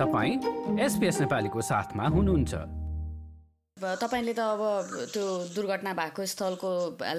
तपाईँ 0.00 0.80
एसपिएस 0.80 1.20
नेपालीको 1.20 1.60
साथमा 1.60 2.04
हुनुहुन्छ। 2.08 2.54
तपाईँले 4.00 4.32
त 4.32 4.40
अब 4.40 4.62
त्यो 5.12 5.24
दुर्घटना 5.52 5.92
भएको 5.92 6.24
स्थलको 6.24 6.70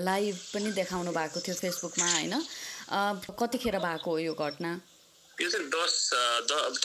लाइभ 0.01 0.35
पनि 0.53 0.69
देखाउनु 0.73 1.11
भएको 1.13 1.39
थियो 1.45 1.55
फेसबुकमा 1.61 2.07
होइन? 2.13 2.33
कतिखेर 3.37 3.77
भएको 3.85 4.09
हो 4.11 4.17
यो 4.17 4.33
घटना? 4.33 4.71
यो 5.41 5.49
चाहिँ 5.49 5.67
दस 5.73 5.93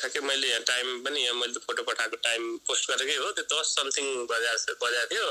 ठ्याक्कै 0.00 0.20
मैले 0.28 0.48
यहाँ 0.48 0.62
टाइम 0.70 0.86
पनि 1.04 1.20
यहाँ 1.20 1.36
मैले 1.40 1.60
फोटो 1.66 1.82
पठाएको 1.88 2.16
टाइम 2.26 2.42
पोस्ट 2.66 2.90
गरेकै 2.90 3.16
हो 3.20 3.30
त्यो 3.36 3.44
दस 3.52 3.66
समथिङ 3.78 4.06
बजाएको 4.32 4.74
बजाएको 4.84 5.08
थियो। 5.12 5.28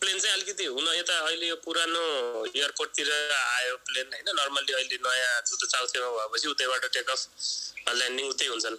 प्लेन 0.00 0.18
चाहिँ 0.18 0.34
अलिकति 0.36 0.64
हुन 0.72 0.88
यता 0.96 1.14
अहिले 1.28 1.46
यो 1.46 1.56
पुरानो 1.64 2.04
एयरपोर्टतिर 2.48 3.08
आयो 3.12 3.76
प्लेन 3.86 4.06
होइन? 4.12 4.28
नर्मल्ली 4.40 4.72
अहिले 4.72 4.96
नयाँ 5.04 5.40
जुन 5.46 5.68
चाउथेमा 5.68 6.08
भएपछि 6.16 6.48
उतैबाट 6.48 6.84
टेक 6.96 7.10
अफ 7.10 7.20
ल्यान्डिङ 7.98 8.26
उतै 8.32 8.46
हुन्छन्। 8.52 8.76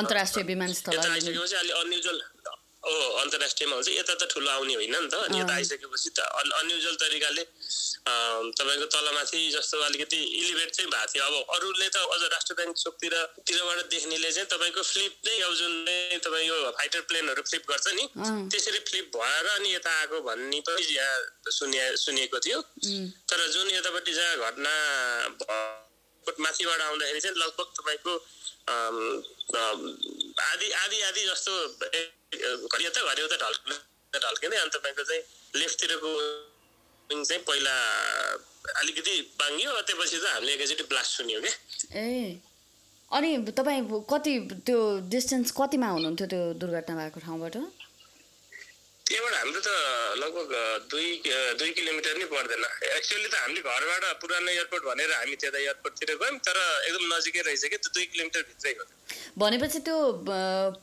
अन्तर्राष्ट्रिय 0.00 0.44
विमानस्थल 0.46 0.92
यता 0.94 1.12
आइसकेपछि 1.12 1.56
अलिक 1.56 1.74
अनयुजल 1.84 2.18
हो 2.82 2.94
अन्तर्राष्ट्रियमा 3.22 3.74
हुन्छ। 3.76 3.88
यता 3.88 4.14
त 4.14 4.26
ठुलो 4.32 4.50
आउने 4.50 4.74
होइन 4.74 4.94
नि 4.94 5.08
त। 5.08 5.14
अनि 5.26 5.38
यता 5.40 5.54
आइसकेपछि 5.54 6.10
त 6.10 6.18
अनयुजल 6.60 6.94
तरिकाले 7.02 7.44
तपाईँको 8.58 8.86
तलमाथि 8.94 9.40
जस्तो 9.54 9.76
अलिकति 9.86 10.18
इलिभेट 10.18 10.70
चाहिँ 10.74 10.90
भएको 10.90 11.06
थियो। 11.12 11.22
अब 11.22 11.34
अरूले 11.54 11.88
त 11.88 11.96
अझ 12.02 12.22
राष्ट्र 12.34 12.54
ब्याङ्क 12.58 12.76
चोकतिर 12.76 13.14
तिरबाट 13.46 13.78
देख्नेले 13.94 14.30
चाहिँ 14.32 14.48
तपाईँको 14.50 14.82
फ्लिप 14.82 15.12
नै 15.26 15.38
अब 15.46 15.52
जुन 15.54 15.72
तपाईँ 16.26 16.46
यो 16.48 16.56
फाइटर 16.78 17.00
प्लेनहरू 17.06 17.42
फ्लिप 17.46 17.62
गर्छ 17.70 17.86
नि 17.94 18.04
त्यसरी 18.50 18.80
फ्लिप 18.90 19.06
भएर 19.14 19.46
अनि 19.54 19.68
यता 19.74 19.90
आएको 20.00 20.20
भन्ने 20.26 20.60
पनि 20.66 20.82
यहाँ 20.90 21.16
सुनिए 21.54 21.86
सुनिएको 22.02 22.38
थियो। 22.42 22.58
तर 23.30 23.38
जुन 23.54 23.70
यतापट्टि 23.70 24.12
जहाँ 24.12 24.50
घटना 24.50 24.74
माथिबाट 26.26 26.80
आउँदाखेरि 26.80 27.20
चाहिँ 27.20 27.36
लगभग 27.36 27.68
तपाईँको 27.78 28.12
आधी 30.50 30.70
आधी 30.82 30.98
आधी 31.08 31.22
जस्तो 31.26 31.52
घरि 32.68 32.84
यता 32.84 33.00
घरि 33.10 33.22
उता 33.22 33.36
ढल्किँदै 33.44 34.18
ढल्किँदै 34.24 34.56
अनि 34.56 34.70
तपाईँको 34.76 35.02
चाहिँ 35.10 35.22
लेफ्टतिरको 35.54 36.10
चाहिँ 37.10 37.42
पहिला 37.48 37.74
अलिकति 38.80 39.14
बाङ्गियो 39.40 39.70
त्यसपछि 39.88 40.18
त 40.18 40.24
हामीले 40.32 40.52
एकैचोटि 40.54 40.84
ब्लास्ट 40.90 41.10
सुन्यो 41.16 41.40
क्या 41.40 41.54
ए 42.02 42.40
अनि 43.10 43.30
तपाईँ 43.52 43.80
कति 44.10 44.32
त्यो 44.66 44.78
डिस्टेन्स 45.14 45.50
कतिमा 45.52 45.88
हुनुहुन्थ्यो 45.94 46.26
त्यो 46.32 46.42
दुर्घटना 46.60 46.94
भएको 46.96 47.20
ठाउँबाट? 47.20 47.56
त्यहाँबाट 49.12 49.34
हाम्रो 49.36 49.60
त 49.60 49.70
लगभग 50.20 50.52
दुई 50.88 51.08
दुई 51.60 51.70
किलोमिटर 51.76 52.16
नै 52.16 52.26
पर्दैन। 52.32 52.64
एक्चुअली 52.96 53.28
त 53.28 53.34
हामीले 53.44 53.60
घरबाट 53.60 54.04
पुरानो 54.22 54.50
एयरपोर्ट 54.52 54.84
भनेर 54.88 55.10
हामी 55.12 55.36
त्यता 55.36 55.58
एयरपोर्टतिर 55.58 56.16
गयौँ 56.22 56.38
तर 56.40 56.56
एकदम 56.88 57.04
नजिकै 57.12 57.42
रहेछ 57.44 57.64
कि 57.72 57.76
दुई 57.92 58.04
किलोमिटर 58.12 58.40
भित्रै 58.48 58.72
हो। 58.78 58.84
भनेपछि 59.38 59.78
त्यो 59.84 59.98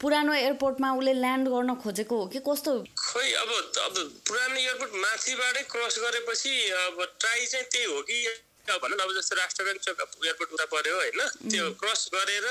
पुरानो 0.02 0.34
एयरपोर्टमा 0.34 0.90
उसले 1.00 1.14
ल्यान्ड 1.24 1.50
गर्न 1.50 1.76
खोजेको 1.82 2.16
हो 2.22 2.26
कि 2.30 2.40
कस्तो? 2.46 2.74
खोइ 3.02 3.34
अब 3.34 3.50
अब 3.88 3.98
पुरानो 4.30 4.60
एयरपोर्ट 4.60 4.94
माथिबाटै 5.06 5.64
क्रस 5.74 5.98
गरेपछि 6.06 6.54
अब 6.86 7.04
ट्राई 7.20 7.46
चाहिँ 7.46 7.66
त्यही 7.66 7.86
हो 7.94 8.02
कि 8.10 8.20
भनौँ 8.78 8.98
न 8.98 9.02
अब 9.02 9.14
जस्तो 9.16 9.36
राष्ट्र 9.36 9.64
ब्याङ्क 9.64 9.82
चोक 9.82 9.98
एयरपोर्ट 10.26 10.52
उता 10.52 10.66
पऱ्यो 10.68 10.96
होइन 10.96 11.22
त्यो 11.48 11.70
क्रस 11.76 12.02
गरेर 12.14 12.46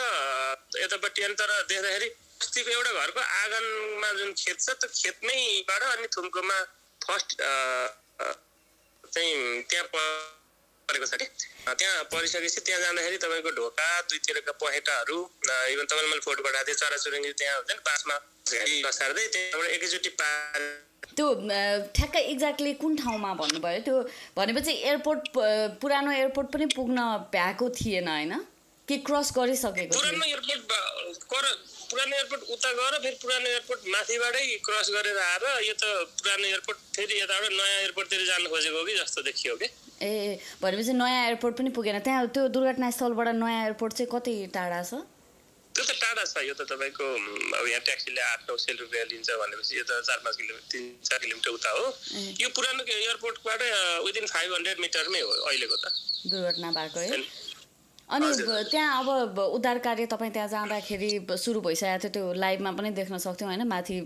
यतापट्टि 0.78 1.22
अनि 1.22 1.34
तर 1.34 1.52
देख्दाखेरि 1.64 2.08
अस्तिको 2.40 2.70
एउटा 2.70 2.92
घरको 2.94 3.20
आँगनमा 3.20 4.10
जुन 4.14 4.32
खेत 4.34 4.60
छ 4.60 4.76
त्यो 4.76 4.90
खेतमैबाट 4.94 5.82
अनि 5.90 6.06
थुम्कोमा 6.16 6.58
फर्स्ट 7.00 7.36
चाहिँ 9.12 9.62
त्यहाँ 9.64 9.86
परेको 10.88 11.06
छ 11.06 11.14
कि 11.20 11.26
त्यहाँ 11.78 12.04
परिसकेपछि 12.12 12.60
त्यहाँ 12.66 12.80
जाँदाखेरि 12.82 13.18
तपाईँको 13.24 13.50
ढोका 13.56 13.88
दुईतिरका 14.10 14.52
पहेटाहरू 14.62 15.18
इभन 15.72 15.84
तपाईँले 15.84 16.08
मैले 16.08 16.24
फोटो 16.26 16.42
पठाएको 16.42 16.66
थिएँ 16.68 16.80
चराचुरुङ्गी 16.82 17.32
त्यहाँ 17.40 17.56
हुन्छ 17.58 17.72
नि 17.72 17.82
पासमा 17.88 18.16
लसार्दै 18.84 19.26
त्यहाँबाट 19.34 19.70
एकैचोटि 19.70 20.10
पा 20.20 20.28
त्यो 21.16 21.26
ठ्याक्कै 21.96 22.20
एक्ज्याक्टली 22.32 22.72
कुन 22.80 22.96
ठाउँमा 22.96 23.30
भन्नुभयो? 23.34 23.80
त्यो 23.86 23.96
भनेपछि 24.36 24.72
एयरपोर्ट 24.72 25.22
पुरानो 25.82 26.10
एयरपोर्ट 26.12 26.48
पनि 26.54 26.66
पुग्न 26.74 26.98
भ्याएको 27.32 27.68
थिएन 27.78 28.08
होइन? 28.08 28.32
कि 28.88 28.96
क्रस 29.06 29.32
गरिसकेको 29.36 29.98
पुरानो 29.98 30.24
एयरपोर्ट 30.24 31.46
पुरानो 31.90 32.16
एयरपोर्ट 32.16 32.42
उता 32.52 32.70
गएर 32.78 32.94
फेरि 33.02 33.16
पुरानो 33.22 33.48
एयरपोर्ट 33.48 33.80
माथिबाटै 33.88 34.44
क्रस 34.64 34.88
गरेर 34.94 35.18
आएर 35.18 35.44
यो 35.66 35.74
त 35.80 35.84
पुरानो 36.20 36.46
एयरपोर्ट 36.52 36.78
फेरि 36.96 37.20
यताबाट 37.20 37.52
नयाँ 37.52 37.78
एयरपोर्टतिर 37.82 38.24
जानु 38.28 38.48
खोजेको 38.52 38.84
कि 38.84 38.94
जस्तो 38.98 39.22
देखियो 39.28 39.56
कि? 39.56 39.68
ए 40.02 40.38
भनेपछि 40.62 40.92
नयाँ 40.92 41.22
एयरपोर्ट 41.26 41.54
पनि 41.58 41.70
पुगेन। 41.78 41.98
त्यहाँ 42.04 42.26
त्यो 42.34 42.48
दुर्घटनास्थलबाट 42.56 43.28
नयाँ 43.40 43.62
एयरपोर्ट 43.64 43.92
चाहिँ 43.98 44.10
कति 44.12 44.34
टाढा 44.52 44.82
छ? 44.84 45.00
त्यो 45.74 45.84
त 45.88 45.90
टाढा 46.02 46.24
छ। 46.28 46.44
यो 46.44 46.54
त 46.60 46.68
तपाईँको 46.68 47.04
अब 47.56 47.66
यहाँ 47.72 47.82
ट्याक्सीले 47.88 48.20
आठ 48.20 48.40
नौ 48.50 48.56
सय 48.60 48.72
रुपियाँ 48.84 49.04
लिन्छ 49.08 49.28
भनेपछि 49.40 49.72
यो 49.78 49.84
त 49.88 50.04
चार 50.04 50.18
पाँच 50.28 50.36
किलोमिटर 50.36 50.68
तिन 50.68 50.84
चार 51.08 51.18
किलोमिटर 51.24 51.50
उता 51.56 51.70
हो। 51.72 51.84
यो 52.44 52.48
पुरानो 52.52 52.82
एयरपोर्टबाट 52.84 53.60
विदिन 54.04 54.26
फाइभ 54.28 54.54
हन्ड्रेड 54.54 54.78
मिटरमै 54.84 55.20
हो 55.24 55.30
अहिलेको 55.48 55.76
त। 55.76 55.86
दुर्घटना 56.28 56.68
भएको 56.76 56.98
है। 57.00 57.08
अनि 58.08 58.26
त्यहाँ 58.70 59.04
अब 59.04 59.38
उद्धार 59.38 59.78
कार्य 59.84 60.06
तपाईँ 60.08 60.32
त्यहाँ 60.32 60.48
जाँदाखेरि 60.48 61.10
सुरु 61.36 61.60
भइसकेको 61.60 61.98
थियो 62.04 62.10
त्यो 62.12 62.32
लाइभमा 62.40 62.70
पनि 62.72 62.90
देख्न 62.96 63.18
सक्थ्यौँ 63.20 63.50
होइन 63.50 63.62
माथि 63.68 63.96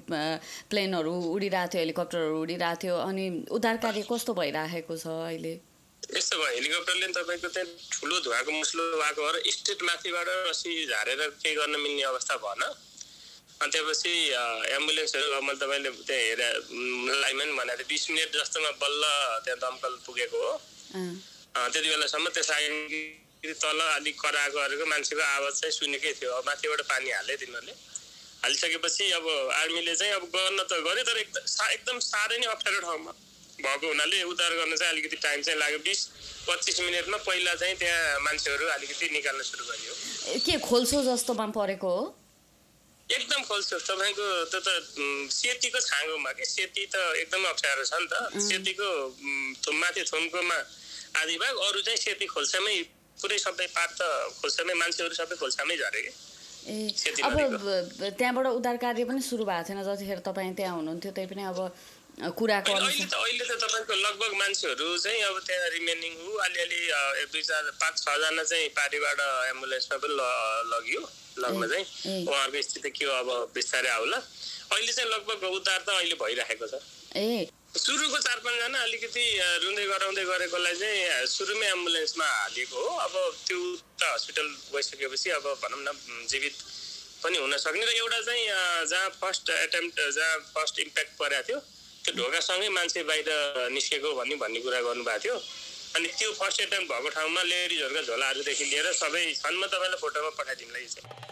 प्लेनहरू 0.70 1.14
उडिरहेको 1.34 1.70
थियो 1.72 1.80
हेलिकप्टरहरू 1.80 2.40
उडिरहेको 2.42 2.82
थियो 2.82 2.96
अनि 2.98 3.24
उद्धार 3.50 3.76
कार्य 3.84 4.02
कस्तो 4.10 4.34
भइराखेको 4.34 4.96
छ 4.96 5.06
अहिले? 5.06 5.54
यस्तो 6.02 6.34
भयो 6.34 6.50
हेलिकप्टरले 6.50 7.06
तपाईँको 7.14 7.48
त्यहाँ 7.54 7.68
ठुलो 7.94 8.16
धुवाको 8.26 8.50
मुस्लो 8.52 8.82
भएको 9.02 9.22
भएर 9.22 9.36
स्टेट 9.54 9.78
माथिबाट 9.86 10.26
रसी 10.50 10.72
झारेर 10.90 11.20
केही 11.38 11.54
गर्न 11.54 11.74
मिल्ने 11.78 12.02
अवस्था 12.10 12.36
भएन। 12.42 12.62
अनि 13.62 13.70
त्यसपछि 13.70 14.14
एम्बुलेन्सहरू 14.82 15.40
मैले 15.46 15.58
तपाईँले 15.62 15.90
त्यहाँ 16.02 16.22
हेरेर 16.26 16.54
लाइनमा 17.22 17.44
पनि 17.44 17.54
भनेको 17.54 17.78
थिएँ 17.78 17.88
बिस 17.94 18.10
मिनट 18.10 18.30
जस्तोमा 18.34 18.70
बल्ल 18.82 19.02
त्यहाँ 19.46 19.58
दमकल 19.62 19.92
पुगेको 20.06 20.38
हो। 20.42 20.52
त्यति 21.54 21.88
बेलासम्म 21.88 22.26
त्यस 23.42 23.58
तल 23.58 23.80
अलिक 23.98 24.16
कराएको 24.22 24.84
मान्छेको 24.86 25.18
आवाज 25.18 25.52
चाहिँ 25.60 25.74
सुनेकै 25.74 26.12
थियो। 26.14 26.30
अब 26.30 26.46
माथिबाट 26.46 26.80
पानी 26.86 27.10
हाले 27.10 27.34
तिनीहरूले। 27.42 27.74
हालिसकेपछि 28.38 29.04
अब 29.18 29.26
आर्मीले 29.58 29.94
चाहिँ 29.98 30.12
अब 30.14 30.24
गर्न 30.30 30.58
त 30.62 30.78
गर्यो 30.86 31.02
तर 31.02 31.18
एकदम 31.26 31.42
एकदम 31.74 31.98
साह्रै 32.06 32.38
नै 32.38 32.46
अप्ठ्यारो 32.54 32.80
ठाउँमा 32.86 33.12
भएको 33.66 33.86
हुनाले 33.86 34.22
उद्धार 34.30 34.52
गर्न 34.62 34.76
चाहिँ 34.78 34.92
अलिकति 34.94 35.16
टाइम 35.26 35.42
चाहिँ 35.42 35.58
लाग्यो। 35.58 35.78
बिस 35.82 36.00
पच्चिस 36.46 36.80
मिनटमा 36.86 37.18
पहिला 37.26 37.54
चाहिँ 37.58 37.74
त्यहाँ 37.82 38.20
मान्छेहरू 38.22 38.66
अलिकति 38.78 39.10
निकाल्न 39.10 39.42
सुरु 39.42 39.64
गरियो। 39.66 39.92
के 40.46 40.58
खोल्सो 40.62 41.02
जस्तोमा 41.10 41.46
परेको 41.58 41.90
हो? 41.98 42.02
एकदम 43.10 43.42
खोल्सो। 43.42 43.78
तपाईँको 43.90 44.26
त्यो 44.54 44.60
त 44.62 44.70
सेतीको 45.34 45.78
छाँगोमा 45.82 46.30
कि? 46.38 46.44
सेती 46.46 46.86
त 46.86 46.94
एकदमै 47.26 47.48
अप्ठ्यारो 47.50 47.82
छ 47.90 47.92
नि 47.98 48.06
त। 48.06 48.14
सेतीको 48.38 48.88
माथि 49.82 50.02
थुम्कोमा 50.06 50.58
आधी 51.20 51.36
भाग 51.42 51.54
अरू 51.68 51.80
चाहिँ 51.82 51.98
सेती 52.06 52.26
खोल्सामै 52.38 53.01
पुरै 53.22 53.38
सबै 53.46 53.66
पार्ट 53.78 53.92
त 53.98 54.02
खोल्सामै 54.42 54.74
मान्छेहरू 54.82 55.14
सबै 55.20 55.36
खोल्सामै 55.42 55.76
झरे 55.78 56.02
कि 56.02 56.12
ए 56.62 56.76
अब 57.26 57.34
त्यहाँबाट 58.18 58.46
उद्धार 58.58 58.76
कार्य 58.84 59.04
पनि 59.10 59.22
सुरु 59.30 59.44
भएको 59.50 59.66
थिएन 59.68 59.82
जतिखेर 59.88 60.20
तपाईँ 60.28 60.54
त्यहाँ 60.60 60.76
हुनुहुन्थ्यो 60.76 61.12
त्यही 61.16 61.28
पनि 61.32 61.42
अब 61.52 61.58
कुराको 62.38 62.72
अहिले 62.72 63.04
त 63.08 63.14
अहिले 63.18 63.44
त 63.48 63.52
तपाईँको 63.62 63.94
लगभग 64.06 64.32
मान्छेहरू 64.42 64.86
चाहिँ 65.04 65.22
अब 65.30 65.36
त्यहाँ 65.48 65.68
रिमेनिङ 65.74 66.12
हो 66.22 66.30
अलिअलि 66.46 66.80
एक 67.22 67.28
दुई 67.32 67.42
चार 67.42 67.70
पाँच 67.82 67.94
छजना 68.04 68.42
चाहिँ 68.44 68.68
पार्टीबाट 68.78 69.20
एम्बुलेन्समा 69.52 69.96
पनि 70.04 70.14
लग्यो 70.72 71.02
लग्न 71.42 71.62
चाहिँ। 71.72 71.86
उहाँहरूको 72.28 72.62
स्थिति 72.62 72.90
के 72.92 73.04
हो 73.04 73.12
अब 73.22 73.28
बिस्तारै 73.54 73.88
आउला। 73.88 74.18
अहिले 74.72 74.92
चाहिँ 74.92 75.10
लगभग 75.10 75.44
उद्धार 75.56 75.80
त 75.80 75.88
अहिले 75.88 76.16
भइराखेको 76.20 76.66
छ। 76.68 76.74
ए 77.16 77.48
सुरुको 77.72 78.18
चार 78.18 78.38
पाँचजना 78.44 78.78
अलिकति 78.84 79.24
रुँदै 79.64 79.84
गराउँदै 79.88 80.24
गरेकोलाई 80.24 80.74
चाहिँ 80.76 81.26
सुरुमै 81.26 81.66
एम्बुलेन्समा 81.66 82.24
हालिएको 82.24 82.76
हो। 82.76 82.88
अब 83.00 83.14
त्यो 83.48 83.58
त 83.96 84.02
हस्पिटल 84.12 84.46
गइसकेपछि 84.76 85.30
अब 85.40 85.46
भनौँ 85.62 85.80
न 85.80 85.96
जीवित 86.28 86.54
पनि 87.24 87.38
हुन 87.40 87.56
सक्ने 87.56 87.84
र 87.84 87.92
एउटा 87.96 88.20
चाहिँ 88.28 88.44
जहाँ 88.92 89.08
फर्स्ट 89.16 89.50
एटेम्प्ट 89.56 90.00
जहाँ 90.12 90.38
फर्स्ट 90.52 90.78
इम्प्याक्ट 90.84 91.12
परेको 91.16 91.42
थियो 91.48 91.58
त्यो 92.04 92.12
ढोकासँगै 92.20 92.68
मान्छे 92.76 93.02
बाहिर 93.08 93.28
निस्केको 93.72 94.14
भन्ने 94.20 94.36
भन्ने 94.36 94.60
कुरा 94.60 94.80
गर्नुभएको 94.92 95.22
थियो। 95.24 95.36
अनि 95.96 96.08
त्यो 96.12 96.32
फर्स्ट 96.36 96.60
एटेम्प 96.60 96.92
भएको 96.92 97.08
ठाउँमा 97.08 97.42
लेडिजहरूका 97.42 98.02
झोलाहरूदेखि 98.04 98.64
लिएर 98.68 98.92
सबै 99.00 99.24
छन्। 99.32 99.56
म 99.56 99.64
तपाईँलाई 99.72 100.00
फोटोमा 100.04 100.30
पठाइदिउँला 100.36 100.78
यो 100.78 100.88
चाहिँ। 100.92 101.31